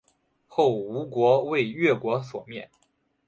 [0.47, 2.71] 后吴国为越国所灭。